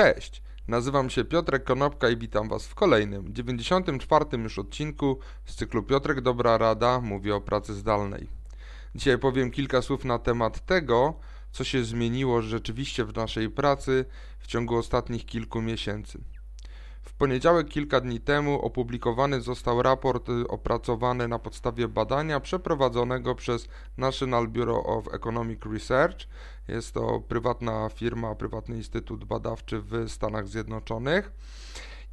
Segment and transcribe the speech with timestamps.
[0.00, 4.24] Cześć, nazywam się Piotrek Konopka i witam Was w kolejnym, 94.
[4.32, 8.28] już odcinku z cyklu Piotrek Dobra Rada mówi o pracy zdalnej.
[8.94, 11.14] Dzisiaj powiem kilka słów na temat tego,
[11.52, 14.04] co się zmieniło rzeczywiście w naszej pracy
[14.38, 16.18] w ciągu ostatnich kilku miesięcy.
[17.10, 23.68] W poniedziałek kilka dni temu opublikowany został raport y, opracowany na podstawie badania przeprowadzonego przez
[23.96, 26.18] National Bureau of Economic Research.
[26.68, 31.32] Jest to prywatna firma, prywatny instytut badawczy w Stanach Zjednoczonych.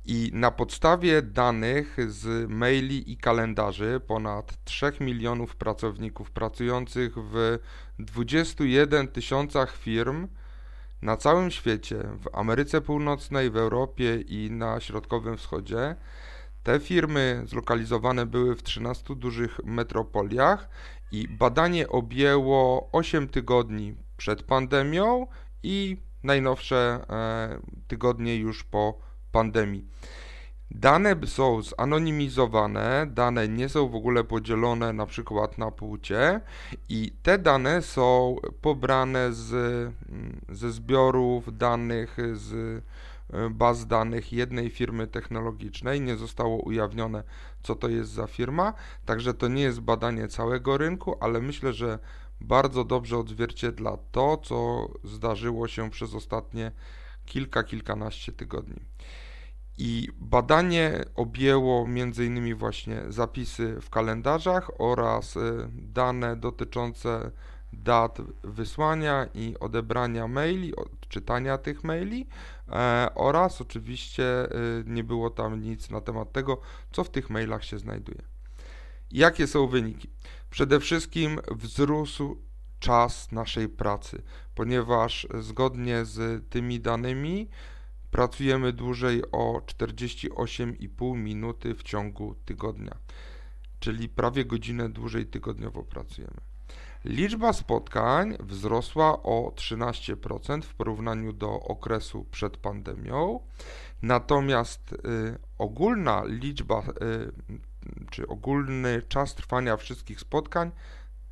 [0.06, 7.60] I na podstawie danych z maili i kalendarzy ponad 3 milionów pracowników pracujących w
[8.00, 10.28] 21 tysiącach firm
[11.02, 15.96] na całym świecie, w Ameryce Północnej, w Europie i na Środkowym Wschodzie,
[16.64, 20.70] te firmy zlokalizowane były w 13 dużych metropoliach
[21.12, 25.28] i badanie objęło 8 tygodni przed pandemią
[25.64, 28.98] i najnowsze e, tygodnie już po
[29.32, 29.88] pandemii.
[30.72, 36.42] Dane są zanonimizowane, dane nie są w ogóle podzielone na przykład na płcie
[36.90, 42.54] i te dane są pobrane z, mm, ze zbiorów danych z
[43.34, 46.02] e, baz danych jednej firmy technologicznej.
[46.02, 47.24] Nie zostało ujawnione,
[47.64, 48.74] co to jest za firma,
[49.06, 52.00] także to nie jest badanie całego rynku, ale myślę, że
[52.42, 56.72] bardzo dobrze odzwierciedla to, co zdarzyło się przez ostatnie
[57.26, 58.80] kilka, kilkanaście tygodni.
[59.78, 62.56] I badanie objęło m.in.
[62.56, 67.32] właśnie zapisy w kalendarzach oraz y, dane dotyczące
[67.74, 72.28] dat wysłania i odebrania maili, odczytania tych maili
[72.70, 76.62] e, oraz oczywiście y, nie było tam nic na temat tego,
[76.92, 78.22] co w tych mailach się znajduje.
[79.12, 80.10] Jakie są wyniki?
[80.50, 82.38] Przede wszystkim wzrósł
[82.80, 84.22] czas naszej pracy,
[84.56, 87.50] ponieważ zgodnie z tymi danymi
[88.12, 92.98] Pracujemy dłużej o 48,5 minuty w ciągu tygodnia,
[93.80, 96.38] czyli prawie godzinę dłużej tygodniowo pracujemy.
[97.06, 103.40] Liczba spotkań wzrosła o 13% w porównaniu do okresu przed pandemią,
[104.02, 104.98] natomiast y,
[105.58, 107.32] ogólna liczba, y,
[108.12, 110.72] czy ogólny czas trwania wszystkich spotkań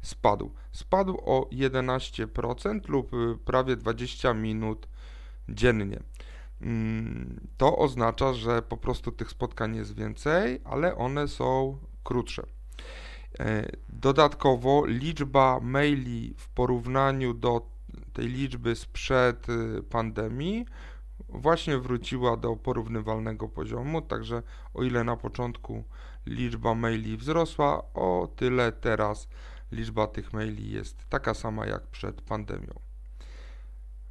[0.01, 0.51] spadł.
[0.71, 4.87] Spadł o 11% lub y, prawie 20 minut
[5.49, 5.99] dziennie.
[6.61, 12.45] Mm, to oznacza, że po prostu tych spotkań jest więcej, ale one są krótsze.
[13.39, 17.75] E, dodatkowo liczba maili w porównaniu do
[18.13, 20.65] tej liczby sprzed y, pandemii
[21.29, 24.43] właśnie wróciła do porównywalnego poziomu, także
[24.73, 25.83] o ile na początku
[26.25, 29.27] liczba maili wzrosła, o tyle teraz
[29.71, 32.73] liczba tych maili jest taka sama jak przed pandemią.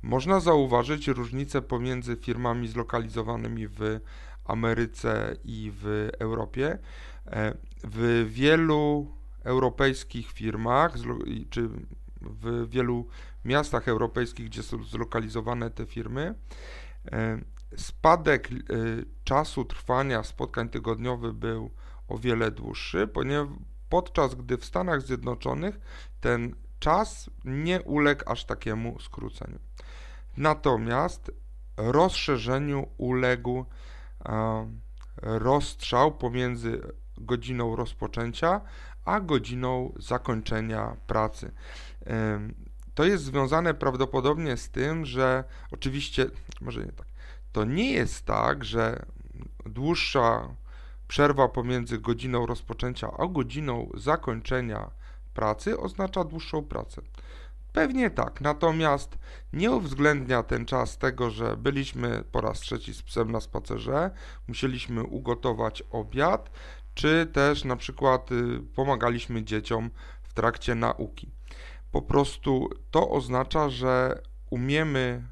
[0.04, 4.00] Można zauważyć różnice pomiędzy firmami zlokalizowanymi w
[4.44, 6.78] Ameryce i w Europie.
[7.26, 7.54] E,
[7.84, 9.14] w wielu
[9.44, 10.94] europejskich firmach,
[11.50, 11.68] czy
[12.20, 13.06] w wielu
[13.44, 16.34] miastach europejskich, gdzie są zlokalizowane te firmy,
[17.12, 17.40] e,
[17.76, 18.54] spadek e,
[19.24, 21.70] czasu trwania spotkań tygodniowych był
[22.08, 23.48] o wiele dłuższy, ponieważ
[23.88, 25.80] podczas gdy w Stanach Zjednoczonych
[26.20, 29.58] ten czas nie uległ aż takiemu skróceniu.
[30.36, 31.30] Natomiast
[31.76, 33.64] rozszerzeniu uległ
[34.24, 34.66] e,
[35.22, 36.80] rozstrzał pomiędzy
[37.18, 38.60] godziną rozpoczęcia
[39.04, 41.52] a godziną zakończenia pracy.
[42.94, 46.26] To jest związane prawdopodobnie z tym, że oczywiście,
[46.60, 47.06] może nie tak,
[47.52, 49.06] to nie jest tak, że
[49.66, 50.48] dłuższa
[51.08, 54.90] przerwa pomiędzy godziną rozpoczęcia a godziną zakończenia
[55.34, 57.02] pracy oznacza dłuższą pracę.
[57.72, 59.18] Pewnie tak, natomiast
[59.52, 64.10] nie uwzględnia ten czas tego, że byliśmy po raz trzeci z psem na spacerze,
[64.48, 66.50] musieliśmy ugotować obiad,
[66.94, 69.90] czy też na przykład y, pomagaliśmy dzieciom
[70.22, 71.30] w trakcie nauki.
[71.90, 75.22] Po prostu to oznacza, że umiemy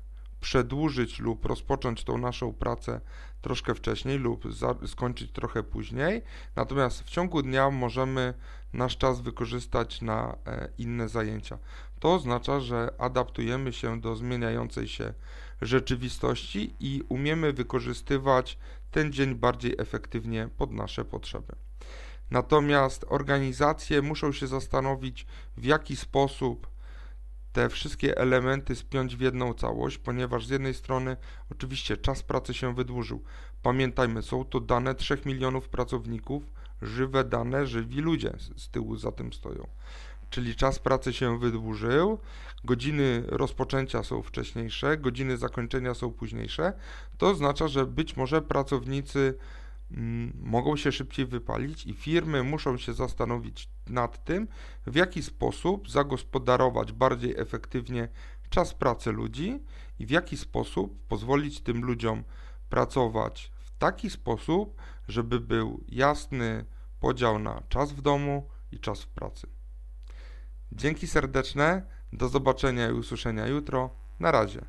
[0.43, 3.01] przedłużyć lub rozpocząć tą naszą pracę
[3.43, 4.45] troszkę wcześniej lub
[4.87, 6.23] skończyć trochę później,
[6.57, 8.35] natomiast w ciągu dnia możemy
[8.73, 11.59] nasz czas wykorzystać na e, inne zajęcia.
[12.01, 15.15] To oznacza, że adaptujemy się do zmieniającej się
[15.63, 18.59] rzeczywistości i umiemy wykorzystywać
[18.91, 21.55] ten dzień bardziej efektywnie pod nasze potrzeby.
[22.31, 26.72] Natomiast organizacje muszą się zastanowić, w jaki sposób
[27.53, 31.17] te wszystkie elementy spiąć w jedną całość, ponieważ z jednej strony
[31.51, 33.23] oczywiście czas pracy się wydłużył.
[33.63, 36.43] Pamiętajmy, są to dane 3 milionów pracowników,
[36.83, 39.67] żywe dane, żywi ludzie z tyłu za tym stoją.
[40.31, 42.19] czyli czas pracy się wydłużył,
[42.65, 46.73] godziny rozpoczęcia są wcześniejsze, godziny zakończenia są późniejsze,
[47.19, 49.35] to oznacza, że być może pracownicy
[50.35, 54.49] mogą się szybciej wypalić i firmy muszą się zastanowić nad tym,
[54.87, 58.09] w jaki sposób zagospodarować bardziej efektywnie
[58.53, 59.63] czas pracy ludzi
[59.99, 62.25] i w jaki sposób pozwolić tym ludziom
[62.69, 66.65] pracować w taki sposób, żeby był jasny
[67.01, 69.47] podział na czas w domu i czas w pracy.
[70.73, 73.91] Dzięki serdeczne, do zobaczenia i usłyszenia jutro.
[74.21, 74.65] Na razie.